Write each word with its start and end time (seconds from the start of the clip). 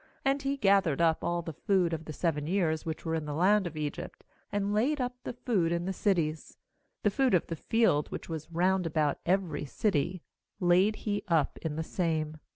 ^And 0.25 0.41
he 0.41 0.57
gathered 0.57 0.99
up 0.99 1.23
all 1.23 1.43
the 1.43 1.53
food 1.53 1.93
of 1.93 2.05
the 2.05 2.11
seven 2.11 2.47
years 2.47 2.87
which 2.87 3.05
were 3.05 3.13
in 3.13 3.25
the 3.25 3.35
land 3.35 3.67
of 3.67 3.77
Egypt, 3.77 4.23
and 4.51 4.73
laid 4.73 4.99
up 4.99 5.15
the 5.23 5.33
food^in 5.33 5.85
the 5.85 5.93
cities; 5.93 6.57
the 7.03 7.11
food 7.11 7.35
of 7.35 7.45
the 7.45 7.55
field, 7.55 8.09
which 8.09 8.27
was 8.27 8.51
round 8.51 8.87
about 8.87 9.19
every 9.27 9.65
city, 9.65 10.23
laid 10.59 10.95
he 11.05 11.23
up 11.27 11.59
in 11.61 11.75
the 11.75 11.83
same. 11.83 12.37